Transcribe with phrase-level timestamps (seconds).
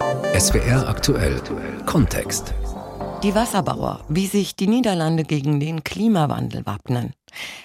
[0.00, 1.40] SWR aktuell
[1.86, 2.52] Kontext.
[3.22, 7.12] Die Wasserbauer, wie sich die Niederlande gegen den Klimawandel wappnen.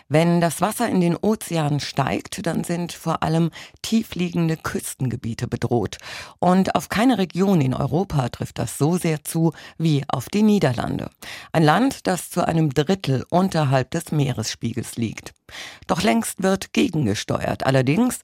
[0.10, 3.50] Wenn das Wasser in den Ozeanen steigt, dann sind vor allem
[3.82, 5.98] tiefliegende Küstengebiete bedroht.
[6.38, 11.10] Und auf keine Region in Europa trifft das so sehr zu wie auf die Niederlande.
[11.52, 15.34] Ein Land, das zu einem Drittel unterhalb des Meeresspiegels liegt.
[15.88, 17.66] Doch längst wird gegengesteuert.
[17.66, 18.20] Allerdings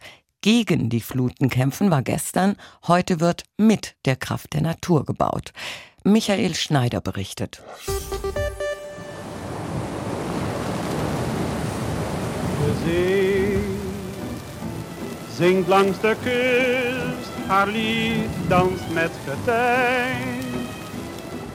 [0.46, 2.55] gegen die Fluten kämpfen war gestern,
[2.86, 5.54] heute wird mit der Kraft der Natur gebaut.
[6.03, 7.63] Michael Schneider berichtet.
[12.59, 13.58] De zee
[15.36, 20.34] zingt langs de kust, haar lied danst met getijn.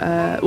[0.01, 0.39] Wir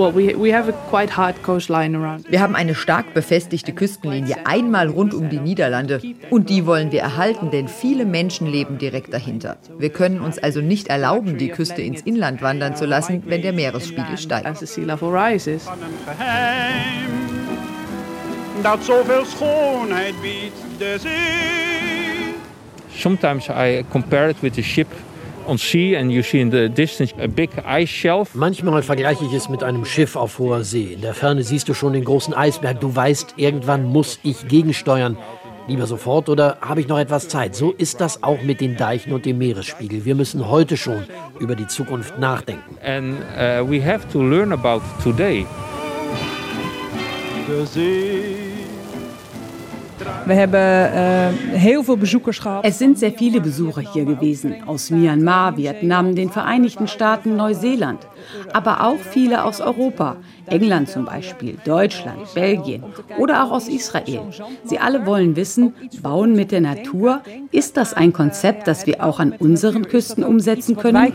[2.41, 7.51] haben eine stark befestigte Küstenlinie einmal rund um die Niederlande und die wollen wir erhalten,
[7.51, 9.57] denn viele Menschen leben direkt dahinter.
[9.77, 13.53] Wir können uns also nicht erlauben, die Küste ins Inland wandern zu lassen, wenn der
[13.53, 14.47] Meeresspiegel steigt.
[18.63, 22.33] Dat zoveel schoonheid biedt de zee.
[22.95, 24.87] Sometimes I compare it with the ship
[25.47, 28.33] on sea and you see in the distance a big ice shelf.
[28.35, 30.93] Manchmal vergleiche ich es mit einem Schiff auf hoher See.
[30.93, 32.79] In der Ferne siehst du schon den großen Eisberg.
[32.79, 35.17] Du weißt, irgendwann muss ich gegensteuern.
[35.67, 37.55] Lieber sofort oder habe ich noch etwas Zeit?
[37.55, 40.03] So ist das auch mit den Deichen und dem Meeresspiegel.
[40.03, 41.03] Wir müssen heute schon
[41.39, 42.77] über die Zukunft nachdenken.
[42.83, 45.45] And uh, we have to learn about today.
[47.47, 48.22] De zee
[50.25, 52.63] We hebben äh, heel veel bezoekers gehad.
[52.63, 57.99] Es sind sehr viele Besucher hier gewesen, aus Myanmar, Vietnam, den Vereinigten Staaten, Neuseeland,
[58.53, 60.15] aber auch viele aus Europa,
[60.45, 62.83] England zum Beispiel, Deutschland, Belgien
[63.17, 64.21] oder auch aus Israel.
[64.63, 67.21] Sie alle wollen wissen, Bauen mit der Natur,
[67.51, 71.11] ist das ein Konzept, das wir auch an unseren Küsten umsetzen können?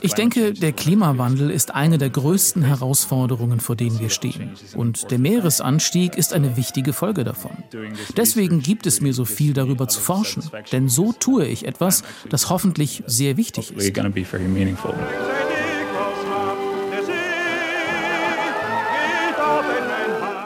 [0.00, 4.52] Ich denke, der Klimawandel ist eine der größten Herausforderungen, vor denen wir stehen.
[4.74, 7.52] Und der Meeresanstieg ist eine wichtige Folge davon.
[8.16, 10.42] Deswegen gibt es mir so viel darüber zu forschen.
[10.72, 13.96] Denn so tue ich etwas, das hoffentlich sehr wichtig ist.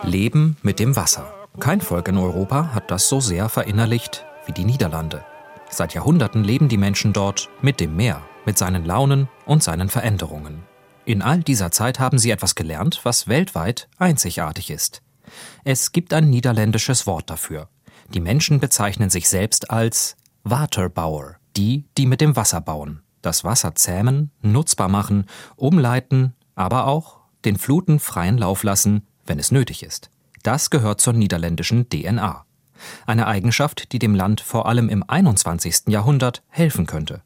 [0.05, 1.33] Leben mit dem Wasser.
[1.61, 5.25] Kein Volk in Europa hat das so sehr verinnerlicht wie die Niederlande.
[5.69, 10.62] Seit Jahrhunderten leben die Menschen dort mit dem Meer, mit seinen Launen und seinen Veränderungen.
[11.05, 15.03] In all dieser Zeit haben sie etwas gelernt, was weltweit einzigartig ist.
[15.65, 17.69] Es gibt ein niederländisches Wort dafür.
[18.12, 23.75] Die Menschen bezeichnen sich selbst als Waterbauer, die, die mit dem Wasser bauen, das Wasser
[23.75, 30.11] zähmen, nutzbar machen, umleiten, aber auch den Fluten freien Lauf lassen, wenn es nötig ist.
[30.43, 32.45] Das gehört zur niederländischen DNA.
[33.06, 35.89] Eine Eigenschaft, die dem Land vor allem im 21.
[35.89, 37.23] Jahrhundert helfen könnte.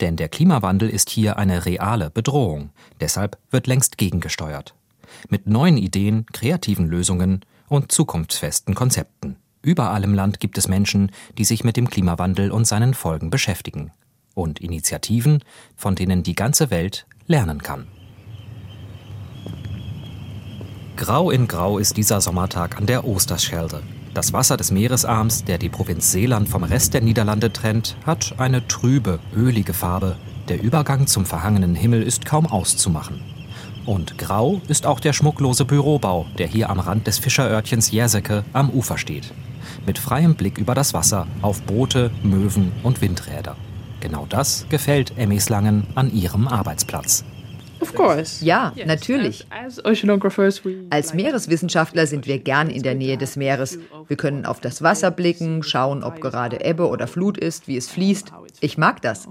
[0.00, 2.70] Denn der Klimawandel ist hier eine reale Bedrohung.
[3.00, 4.74] Deshalb wird längst gegengesteuert.
[5.28, 9.36] Mit neuen Ideen, kreativen Lösungen und zukunftsfesten Konzepten.
[9.62, 13.90] Überall im Land gibt es Menschen, die sich mit dem Klimawandel und seinen Folgen beschäftigen.
[14.34, 15.42] Und Initiativen,
[15.76, 17.88] von denen die ganze Welt lernen kann.
[20.96, 23.82] Grau in Grau ist dieser Sommertag an der Oosterschelde.
[24.14, 28.66] Das Wasser des Meeresarms, der die Provinz Seeland vom Rest der Niederlande trennt, hat eine
[28.66, 30.16] trübe, ölige Farbe.
[30.48, 33.20] Der Übergang zum verhangenen Himmel ist kaum auszumachen.
[33.84, 38.70] Und grau ist auch der schmucklose Bürobau, der hier am Rand des Fischerörtchens Jerseke am
[38.70, 39.34] Ufer steht.
[39.84, 43.56] Mit freiem Blick über das Wasser auf Boote, Möwen und Windräder.
[44.00, 47.22] Genau das gefällt Emmy Slangen an ihrem Arbeitsplatz.
[48.40, 49.46] Ja, natürlich.
[50.90, 53.78] Als Meereswissenschaftler sind wir gern in der Nähe des Meeres.
[54.08, 57.88] Wir können auf das Wasser blicken, schauen, ob gerade Ebbe oder Flut ist, wie es
[57.88, 58.32] fließt.
[58.60, 59.28] Ich mag das.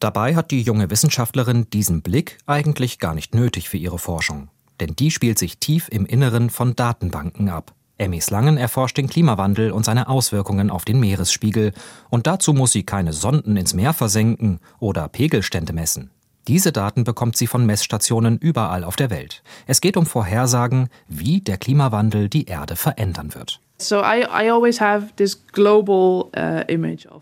[0.00, 4.48] Dabei hat die junge Wissenschaftlerin diesen Blick eigentlich gar nicht nötig für ihre Forschung.
[4.80, 7.72] Denn die spielt sich tief im Inneren von Datenbanken ab.
[7.96, 11.72] Emmy Slangen erforscht den Klimawandel und seine Auswirkungen auf den Meeresspiegel.
[12.10, 16.10] Und dazu muss sie keine Sonden ins Meer versenken oder Pegelstände messen.
[16.46, 19.42] Diese Daten bekommt sie von Messstationen überall auf der Welt.
[19.66, 23.60] Es geht um Vorhersagen, wie der Klimawandel die Erde verändern wird.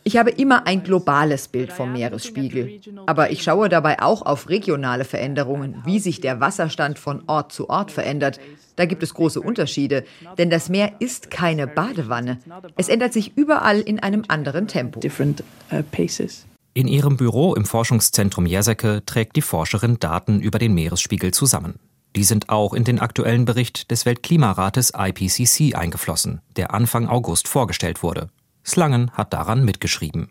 [0.05, 2.81] Ich habe immer ein globales Bild vom Meeresspiegel.
[3.07, 7.71] Aber ich schaue dabei auch auf regionale Veränderungen, wie sich der Wasserstand von Ort zu
[7.71, 8.39] Ort verändert.
[8.77, 10.05] Da gibt es große Unterschiede,
[10.37, 12.39] denn das Meer ist keine Badewanne.
[12.77, 15.01] Es ändert sich überall in einem anderen Tempo.
[16.75, 21.79] In ihrem Büro im Forschungszentrum Jerseke trägt die Forscherin Daten über den Meeresspiegel zusammen.
[22.17, 28.03] Die sind auch in den aktuellen Bericht des Weltklimarates IPCC eingeflossen, der Anfang August vorgestellt
[28.03, 28.29] wurde.
[28.65, 30.31] Slangen hat daran mitgeschrieben.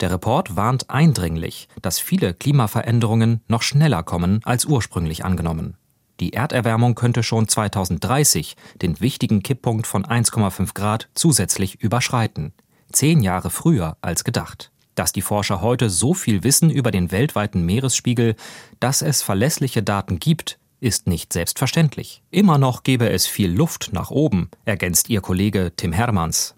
[0.00, 5.76] Der Report warnt eindringlich, dass viele Klimaveränderungen noch schneller kommen als ursprünglich angenommen.
[6.20, 12.54] Die Erderwärmung könnte schon 2030 den wichtigen Kipppunkt von 1,5 Grad zusätzlich überschreiten.
[12.92, 14.70] Zehn Jahre früher als gedacht.
[14.96, 18.34] Dass die Forscher heute so viel wissen über den weltweiten Meeresspiegel,
[18.80, 22.22] dass es verlässliche Daten gibt, ist nicht selbstverständlich.
[22.30, 26.54] Immer noch gäbe es viel Luft nach oben, ergänzt ihr Kollege Tim Hermanns.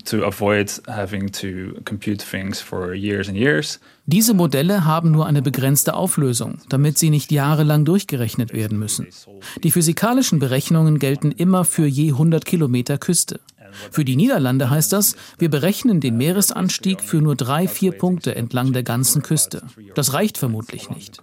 [4.07, 9.09] Diese Modelle haben nur eine begrenzte Auflösung, damit sie nicht jahrelang durchgerechnet werden müssen.
[9.63, 13.41] Die physikalischen Berechnungen gelten immer für je 100 Kilometer Küste.
[13.91, 18.73] Für die Niederlande heißt das, wir berechnen den Meeresanstieg für nur drei, vier Punkte entlang
[18.73, 19.63] der ganzen Küste.
[19.95, 21.21] Das reicht vermutlich nicht.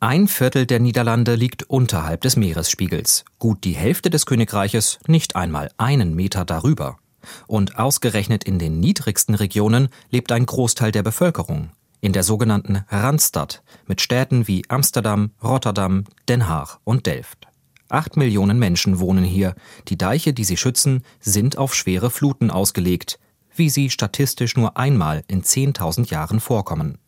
[0.00, 5.70] Ein Viertel der Niederlande liegt unterhalb des Meeresspiegels, gut die Hälfte des Königreiches nicht einmal
[5.78, 6.98] einen Meter darüber.
[7.46, 11.70] Und ausgerechnet in den niedrigsten Regionen lebt ein Großteil der Bevölkerung,
[12.02, 17.48] in der sogenannten Randstad, mit Städten wie Amsterdam, Rotterdam, Den Haag und Delft.
[17.88, 19.54] Acht Millionen Menschen wohnen hier.
[19.88, 23.18] Die Deiche, die sie schützen, sind auf schwere Fluten ausgelegt,
[23.54, 26.98] wie sie statistisch nur einmal in 10.000 Jahren vorkommen.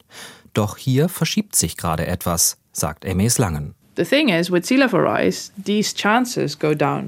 [0.53, 3.75] Doch hier verschiebt sich gerade etwas sagt Emes Langen.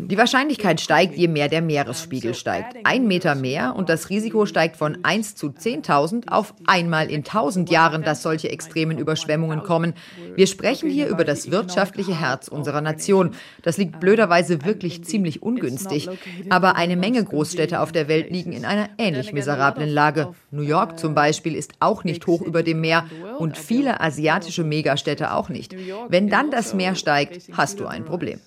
[0.08, 2.79] Die Wahrscheinlichkeit steigt, je mehr der Meeresspiegel steigt.
[2.85, 7.69] Ein Meter mehr und das Risiko steigt von 1 zu 10.000 auf einmal in 1000
[7.69, 9.93] Jahren, dass solche extremen Überschwemmungen kommen.
[10.35, 13.32] Wir sprechen hier über das wirtschaftliche Herz unserer Nation.
[13.61, 16.08] Das liegt blöderweise wirklich ziemlich ungünstig.
[16.49, 20.32] Aber eine Menge Großstädte auf der Welt liegen in einer ähnlich miserablen Lage.
[20.50, 23.05] New York zum Beispiel ist auch nicht hoch über dem Meer
[23.38, 25.76] und viele asiatische Megastädte auch nicht.
[26.08, 28.39] Wenn dann das Meer steigt, hast du ein Problem.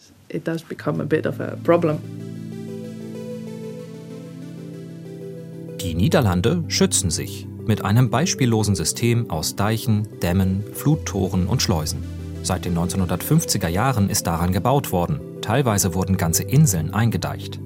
[5.81, 12.05] Die Niederlande schützen sich mit einem beispiellosen System aus Deichen, Dämmen, Fluttoren und Schleusen.
[12.41, 15.19] Seit den 1950er Jahren ist daran gebaut worden.
[15.41, 17.59] Teilweise wurden ganze Inseln eingedeicht.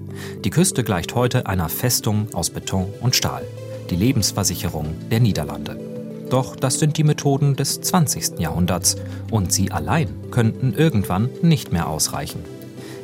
[0.43, 3.43] Die Küste gleicht heute einer Festung aus Beton und Stahl.
[3.91, 5.94] Die Lebensversicherung der Niederlande.
[6.29, 8.39] Doch das sind die Methoden des 20.
[8.39, 8.97] Jahrhunderts
[9.31, 12.43] und sie allein könnten irgendwann nicht mehr ausreichen.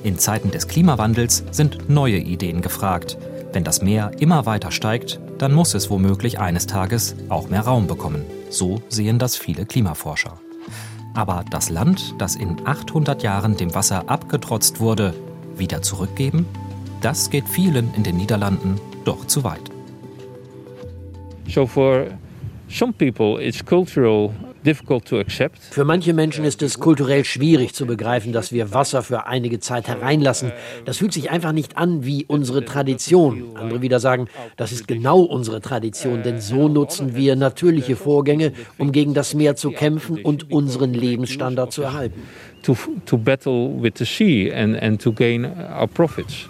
[0.03, 3.17] In Zeiten des Klimawandels sind neue Ideen gefragt.
[3.53, 7.87] Wenn das Meer immer weiter steigt, dann muss es womöglich eines Tages auch mehr Raum
[7.87, 8.25] bekommen.
[8.49, 10.39] So sehen das viele Klimaforscher.
[11.13, 15.13] Aber das Land, das in 800 Jahren dem Wasser abgetrotzt wurde,
[15.55, 16.45] wieder zurückgeben?
[17.01, 19.71] Das geht vielen in den Niederlanden doch zu weit.
[21.47, 22.07] So for
[22.71, 24.33] some people it's cultural
[25.71, 29.87] für manche Menschen ist es kulturell schwierig zu begreifen, dass wir Wasser für einige Zeit
[29.87, 30.51] hereinlassen.
[30.85, 33.55] Das fühlt sich einfach nicht an wie unsere Tradition.
[33.55, 34.27] Andere wieder sagen,
[34.57, 39.55] das ist genau unsere Tradition, denn so nutzen wir natürliche Vorgänge, um gegen das Meer
[39.55, 42.21] zu kämpfen und unseren Lebensstandard zu erhalten.
[42.63, 42.77] To,
[43.07, 46.47] to battle with the sea and, and to gain our profits.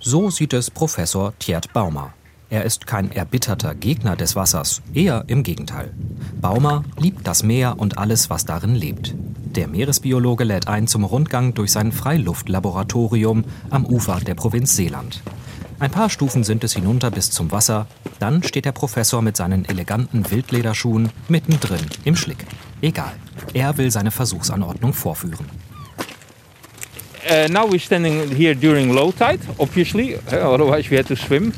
[0.00, 2.12] So sieht es Professor Tjert Baumer.
[2.54, 5.92] Er ist kein erbitterter Gegner des Wassers, eher im Gegenteil.
[6.40, 9.12] Baumer liebt das Meer und alles, was darin lebt.
[9.56, 15.20] Der Meeresbiologe lädt ein zum Rundgang durch sein Freiluftlaboratorium am Ufer der Provinz Seeland.
[15.80, 17.88] Ein paar Stufen sind es hinunter bis zum Wasser,
[18.20, 22.46] dann steht der Professor mit seinen eleganten Wildlederschuhen mittendrin im Schlick.
[22.80, 23.14] Egal,
[23.52, 25.46] er will seine Versuchsanordnung vorführen.
[27.28, 31.52] Uh, now we're standing here during low tide, obviously, otherwise we had to swim.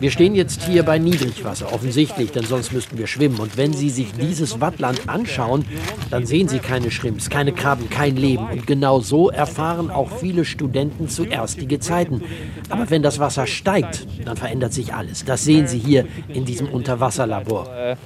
[0.00, 3.40] Wir stehen jetzt hier bei Niedrigwasser, offensichtlich, denn sonst müssten wir schwimmen.
[3.40, 5.64] Und wenn Sie sich dieses Wattland anschauen,
[6.10, 8.48] dann sehen Sie keine Schrimps, keine Krabben, kein Leben.
[8.48, 12.22] Und genau so erfahren auch viele Studenten zuerst die Gezeiten.
[12.68, 15.24] Aber wenn das Wasser steigt, dann verändert sich alles.
[15.24, 17.96] Das sehen Sie hier in diesem Unterwasserlabor.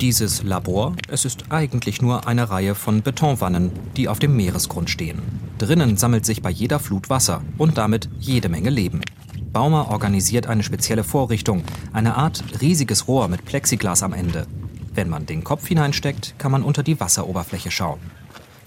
[0.00, 5.20] Dieses Labor, es ist eigentlich nur eine Reihe von Betonwannen, die auf dem Meeresgrund stehen.
[5.58, 9.02] Drinnen sammelt sich bei jeder Flut Wasser und damit jede Menge Leben.
[9.52, 14.46] Baumer organisiert eine spezielle Vorrichtung, eine Art riesiges Rohr mit Plexiglas am Ende.
[14.94, 17.98] Wenn man den Kopf hineinsteckt, kann man unter die Wasseroberfläche schauen.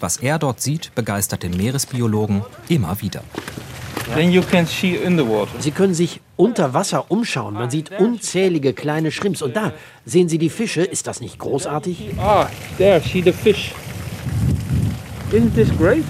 [0.02, 3.24] Was er dort sieht, begeistert den Meeresbiologen immer wieder.
[5.60, 7.54] Sie können sich unter Wasser umschauen.
[7.54, 9.42] Man sieht unzählige kleine Shrimps.
[9.42, 9.72] Und da
[10.06, 10.84] sehen Sie die Fische.
[10.84, 12.16] Ist das nicht großartig?
[12.20, 12.48] Ah,
[12.78, 13.74] there, see the fish.
[15.32, 16.04] Isn't this great?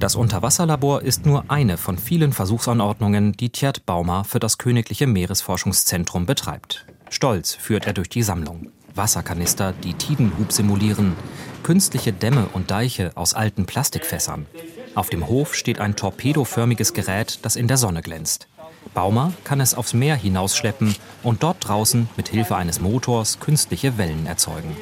[0.00, 6.24] Das Unterwasserlabor ist nur eine von vielen Versuchsanordnungen, die Tjert Baumer für das Königliche Meeresforschungszentrum
[6.24, 6.86] betreibt.
[7.10, 8.72] Stolz führt er durch die Sammlung.
[8.94, 11.16] Wasserkanister, die Tidenhub simulieren,
[11.62, 14.46] künstliche Dämme und Deiche aus alten Plastikfässern.
[14.94, 18.48] Auf dem Hof steht ein torpedoförmiges Gerät, das in der Sonne glänzt.
[18.94, 24.24] Baumer kann es aufs Meer hinausschleppen und dort draußen mit Hilfe eines Motors künstliche Wellen
[24.24, 24.74] erzeugen.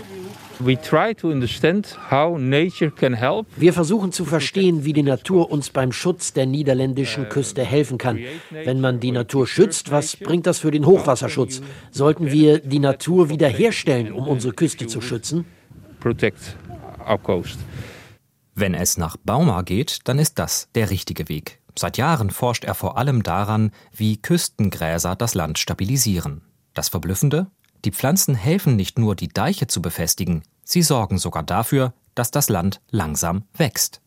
[3.56, 8.18] Wir versuchen zu verstehen, wie die Natur uns beim Schutz der niederländischen Küste helfen kann.
[8.50, 11.62] Wenn man die Natur schützt, was bringt das für den Hochwasserschutz?
[11.90, 15.44] Sollten wir die Natur wiederherstellen, um unsere Küste zu schützen?
[18.54, 21.60] Wenn es nach Baumer geht, dann ist das der richtige Weg.
[21.78, 26.42] Seit Jahren forscht er vor allem daran, wie Küstengräser das Land stabilisieren.
[26.74, 27.46] Das Verblüffende?
[27.84, 32.48] Die Pflanzen helfen nicht nur, die Deiche zu befestigen, sie sorgen sogar dafür, dass das
[32.48, 34.00] Land langsam wächst.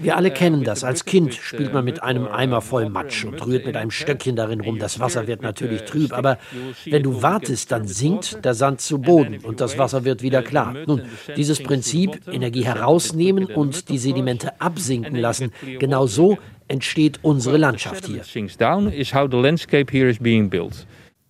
[0.00, 0.84] Wir alle kennen das.
[0.84, 4.60] Als Kind spielt man mit einem Eimer voll Matsch und rührt mit einem Stöckchen darin
[4.60, 4.78] rum.
[4.78, 6.38] Das Wasser wird natürlich trüb, aber
[6.84, 10.74] wenn du wartest, dann sinkt der Sand zu Boden und das Wasser wird wieder klar.
[10.86, 11.02] Nun,
[11.36, 18.22] dieses Prinzip, Energie herausnehmen und die Sedimente absinken lassen, genau so entsteht unsere Landschaft hier.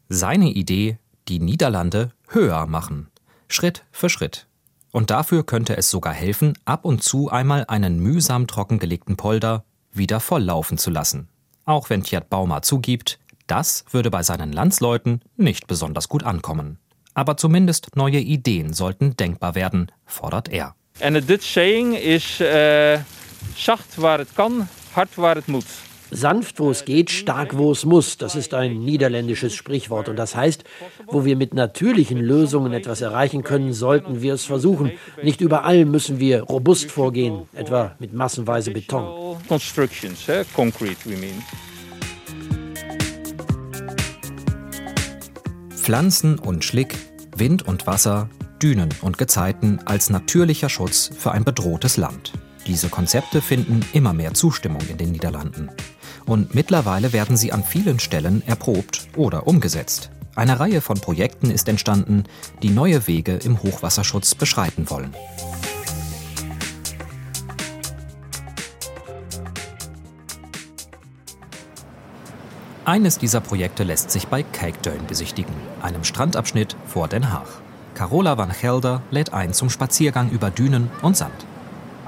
[0.08, 3.08] Seine Idee, die Niederlande höher machen.
[3.48, 4.46] Schritt für Schritt.
[4.90, 10.20] Und dafür könnte es sogar helfen, ab und zu einmal einen mühsam trockengelegten Polder wieder
[10.20, 11.28] volllaufen zu lassen.
[11.64, 16.78] Auch wenn Tjert Baumer zugibt, das würde bei seinen Landsleuten nicht besonders gut ankommen.
[17.14, 20.74] Aber zumindest neue Ideen sollten denkbar werden, fordert er.
[21.00, 22.98] En Dutch saying is uh,
[23.54, 24.68] zacht waar het kan,
[25.48, 25.64] moet.
[26.10, 28.16] Sanft, wo es geht, stark, wo es muss.
[28.16, 30.08] Das ist ein niederländisches Sprichwort.
[30.08, 30.64] Und das heißt,
[31.06, 34.92] wo wir mit natürlichen Lösungen etwas erreichen können, sollten wir es versuchen.
[35.22, 39.36] Nicht überall müssen wir robust vorgehen, etwa mit massenweise Beton.
[45.76, 46.96] Pflanzen und Schlick,
[47.36, 48.28] Wind und Wasser,
[48.62, 52.32] Dünen und Gezeiten als natürlicher Schutz für ein bedrohtes Land.
[52.68, 55.70] Diese Konzepte finden immer mehr Zustimmung in den Niederlanden
[56.26, 60.10] und mittlerweile werden sie an vielen Stellen erprobt oder umgesetzt.
[60.36, 62.24] Eine Reihe von Projekten ist entstanden,
[62.62, 65.14] die neue Wege im Hochwasserschutz beschreiten wollen.
[72.84, 77.48] Eines dieser Projekte lässt sich bei Kijkdeun besichtigen, einem Strandabschnitt vor Den Haag.
[77.94, 81.46] Carola van Gelder lädt ein zum Spaziergang über Dünen und Sand.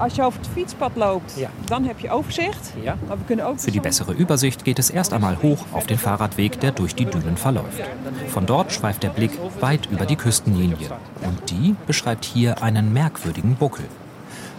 [0.01, 1.49] Als je over het fietspad loopt, ja.
[1.65, 2.73] dann heb je overzicht.
[2.81, 2.97] Ja.
[3.07, 5.97] Maar we kunnen ook Für die bessere Übersicht geht es erst einmal hoch auf den
[5.97, 7.83] Fahrradweg, der durch die Dünen verläuft.
[8.27, 10.89] Von dort schweift der Blick weit über die Küstenlinie.
[11.21, 13.85] Und die beschreibt hier einen merkwürdigen Buckel.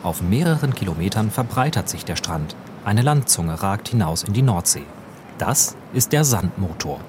[0.04, 2.54] Auf mehreren Kilometern verbreitert sich der Strand.
[2.84, 4.87] Eine Landzunge ragt hinaus in die Nordsee.
[5.38, 7.00] Das ist der Sandmotor.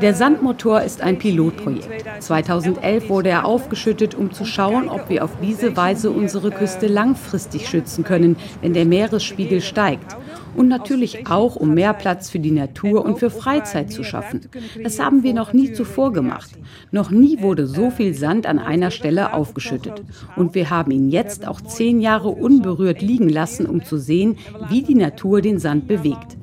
[0.00, 2.04] Der Sandmotor ist ein Pilotprojekt.
[2.20, 7.68] 2011 wurde er aufgeschüttet, um zu schauen, ob wir auf diese Weise unsere Küste langfristig
[7.68, 10.16] schützen können, wenn der Meeresspiegel steigt.
[10.54, 14.42] Und natürlich auch, um mehr Platz für die Natur und für Freizeit zu schaffen.
[14.82, 16.50] Das haben wir noch nie zuvor gemacht.
[16.92, 20.02] Noch nie wurde so viel Sand an einer Stelle aufgeschüttet.
[20.36, 24.38] Und wir haben ihn jetzt auch zehn Jahre unberührt liegen lassen, um zu sehen,
[24.68, 26.36] wie die Natur den Sand bewegt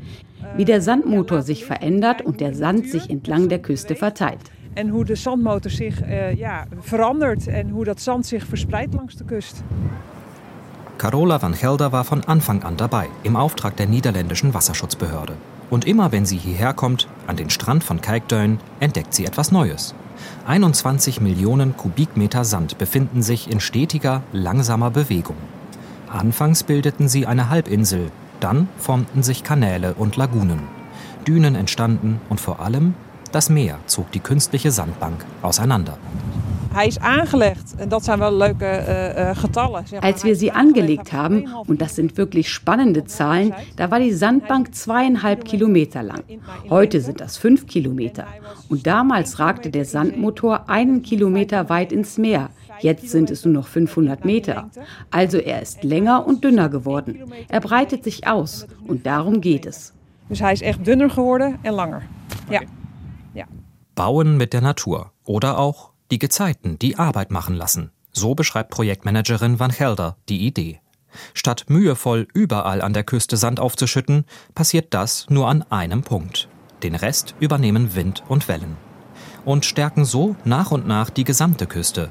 [0.56, 4.52] wie der Sandmotor sich verändert und der Sand sich entlang der Küste verteilt.
[4.74, 9.16] En hoe de zandmotor zich uh, ja, verandert en hoe dat zand zich verspreidt langs
[9.16, 9.64] de kust.
[10.98, 15.34] Carola van Gelder war von Anfang an dabei, im Auftrag der niederländischen Wasserschutzbehörde.
[15.70, 19.96] Und immer wenn sie hierher kommt, an den Strand von Kijkduin, entdeckt sie etwas Neues.
[20.46, 25.38] 21 Millionen Kubikmeter Sand befinden sich in stetiger, langsamer Bewegung.
[26.08, 28.12] Anfangs bildeten sie eine Halbinsel,
[28.44, 30.62] dann formten sich Kanäle und Lagunen.
[31.28, 32.96] Dünen entstanden und vor allem
[33.32, 35.98] das Meer zog die künstliche Sandbank auseinander.
[36.74, 36.94] Äh, äh,
[40.02, 44.74] Als wir sie angelegt haben, und das sind wirklich spannende Zahlen, da war die Sandbank
[44.74, 46.24] zweieinhalb Kilometer lang.
[46.70, 48.26] Heute sind das fünf Kilometer.
[48.70, 52.50] Und damals ragte der Sandmotor einen Kilometer weit ins Meer.
[52.82, 54.70] Jetzt sind es nur noch 500 Meter.
[55.10, 57.24] Also er ist länger und dünner geworden.
[57.48, 59.94] Er breitet sich aus und darum geht es.
[60.32, 62.04] Dus hij is echt dunner geworden en langer.
[62.50, 62.62] Ja.
[63.34, 63.46] ja.
[63.96, 67.92] Bauen mit der Natur oder auch die Gezeiten, die Arbeit machen lassen.
[68.14, 70.80] So beschreibt Projektmanagerin Van Gelder die Idee.
[71.34, 74.24] Statt mühevoll überall an der Küste Sand aufzuschütten,
[74.56, 76.48] passiert das nur an einem Punkt.
[76.82, 78.78] Den Rest übernehmen Wind und Wellen.
[79.44, 82.10] Und stärken so nach und nach die gesamte Küste,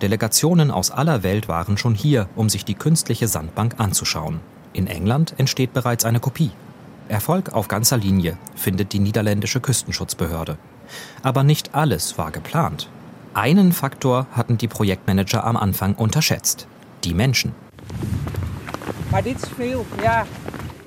[0.00, 4.40] Delegationen aus aller Welt waren schon hier, um sich die künstliche Sandbank anzuschauen.
[4.72, 6.50] In England entsteht bereits eine Kopie.
[7.08, 10.56] Erfolg auf ganzer Linie, findet die niederländische Küstenschutzbehörde.
[11.22, 12.88] Aber nicht alles war geplant.
[13.34, 16.66] Einen Faktor hatten die Projektmanager am Anfang unterschätzt.
[17.04, 17.52] Die Menschen.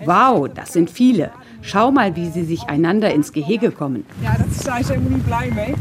[0.06, 1.32] Wow, das sind viele.
[1.62, 4.06] Schau mal, wie sie sich einander ins Gehege kommen.
[4.22, 5.74] Ja, ze helemaal niet blij mee.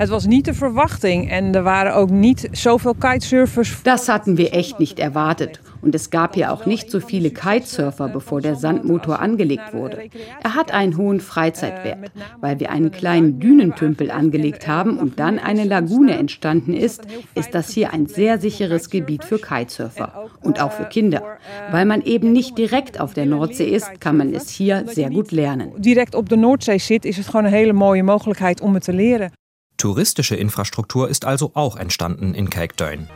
[0.00, 3.82] Het was niet de verwachting en er waren ook niet zoveel kitesurfers.
[3.82, 5.60] Das hatten wir echt nicht erwartet.
[5.82, 10.08] Und es gab ja auch nicht so viele Kitesurfer, bevor der Sandmotor angelegt wurde.
[10.42, 12.10] Er hat einen hohen Freizeitwert.
[12.40, 17.02] Weil wir einen kleinen Dünentümpel angelegt haben und dann eine Lagune entstanden ist,
[17.34, 21.22] ist das hier ein sehr sicheres Gebiet für Kitesurfer und auch für Kinder.
[21.70, 25.30] Weil man eben nicht direkt auf der Nordsee ist, kann man es hier sehr gut
[25.30, 25.72] lernen.
[25.76, 28.92] Direkt op de Noordzee zit, is het gewoon een hele mooie mogelijkheid om het te
[28.92, 29.39] leren.
[29.80, 33.08] Touristische Infrastruktur ist also auch entstanden in Kijkduin.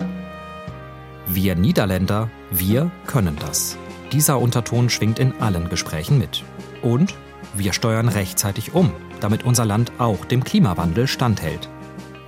[1.27, 3.77] Wir Niederländer, wir können das.
[4.13, 6.43] Dieser Unterton schwingt in allen Gesprächen mit.
[6.81, 7.15] Und
[7.53, 8.91] wir steuern rechtzeitig um,
[9.21, 11.69] damit unser Land auch dem Klimawandel standhält.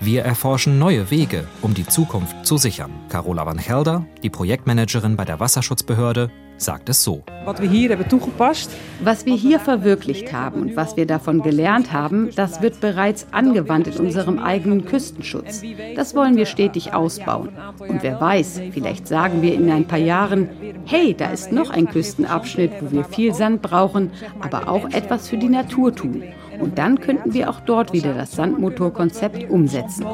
[0.00, 2.90] Wir erforschen neue Wege, um die Zukunft zu sichern.
[3.08, 7.22] Carola van Gelder, die Projektmanagerin bei der Wasserschutzbehörde, sagt es so.
[7.44, 8.70] Was wir hier hebben toegepast.
[9.00, 13.88] Was wir hier verwirklicht haben und was wir davon gelernt haben, das wird bereits angewandt
[13.88, 15.62] in unserem eigenen Küstenschutz.
[15.94, 17.50] Das wollen wir stetig ausbauen.
[17.78, 20.48] Und wer weiß, vielleicht sagen wir in ein paar Jahren,
[20.84, 24.10] hey, da ist noch ein Küstenabschnitt, wo wir viel Sand brauchen,
[24.40, 26.22] aber auch etwas für die Natur tun.
[26.60, 30.04] Und dann könnten wir auch dort wieder das Sandmotorkonzept umsetzen.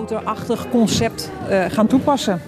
[1.89, 2.41] Toepassen.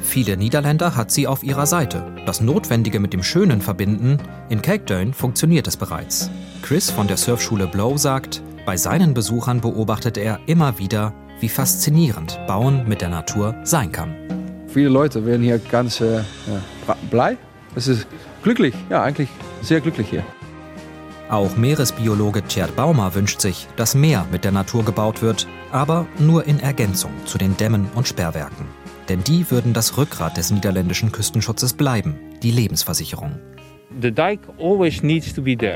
[0.00, 2.12] Viele Niederländer hat sie auf ihrer Seite.
[2.26, 4.18] Das Notwendige mit dem Schönen verbinden.
[4.48, 6.30] In Kijkduin funktioniert es bereits.
[6.62, 12.38] Chris von der Surfschule Blow sagt, bei seinen Besuchern beobachtet er immer wieder, wie faszinierend
[12.46, 14.14] Bauen mit der Natur sein kann.
[14.68, 16.22] Viele Leute werden hier ganz äh,
[17.10, 17.36] blei.
[17.74, 18.06] Es ist
[18.42, 19.28] glücklich, ja, eigentlich
[19.62, 20.24] sehr glücklich hier.
[21.30, 26.46] Auch Meeresbiologe Tjerd Baumer wünscht sich, dass mehr mit der Natur gebaut wird, aber nur
[26.46, 28.66] in Ergänzung zu den Dämmen und Sperrwerken.
[29.08, 33.38] Denn die würden das Rückgrat des niederländischen Küstenschutzes bleiben, die Lebensversicherung.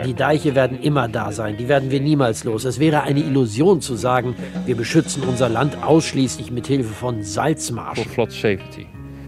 [0.04, 2.64] Die Deiche werden immer da sein, die werden wir niemals los.
[2.64, 4.34] Es wäre eine Illusion zu sagen,
[4.66, 8.06] wir beschützen unser Land ausschließlich mit Hilfe von Salzmarschen.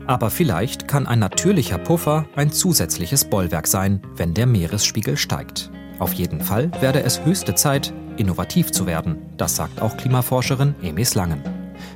[0.07, 5.71] Aber vielleicht kann ein natürlicher Puffer ein zusätzliches Bollwerk sein, wenn der Meeresspiegel steigt.
[6.01, 9.19] Auf jeden Fall werde es höchste Zeit, innovativ zu werden.
[9.37, 11.43] Das sagt auch Klimaforscherin Emis Langen.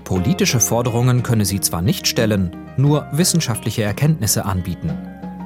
[0.05, 4.93] Politische Forderungen könne sie zwar nicht stellen, nur wissenschaftliche Erkenntnisse anbieten.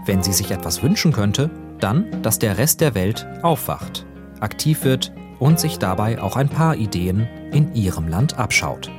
[0.07, 4.05] Wenn sie sich etwas wünschen könnte, dann, dass der Rest der Welt aufwacht,
[4.41, 8.91] aktiv wird und sich dabei auch ein paar Ideen in ihrem Land abschaut.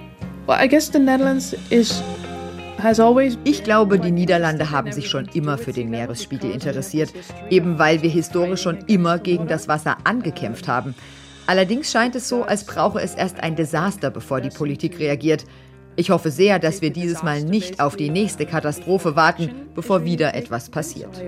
[0.48, 2.02] Well, I guess the Netherlands is
[3.44, 7.14] ich glaube, die Niederlande haben sich schon immer für den Meeresspiegel interessiert,
[7.50, 10.96] eben weil wir historisch schon immer gegen das Wasser angekämpft haben.
[11.46, 15.46] Allerdings scheint es so, als brauche es erst ein Desaster, bevor die Politik reagiert.
[15.96, 20.34] Ich hoffe sehr, dass wir dieses Mal nicht auf die nächste Katastrophe warten, bevor wieder
[20.34, 21.22] etwas passiert.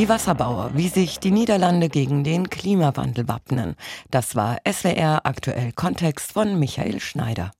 [0.00, 3.76] Die Wasserbauer, wie sich die Niederlande gegen den Klimawandel wappnen.
[4.10, 7.50] Das war SWR aktuell Kontext von Michael Schneider.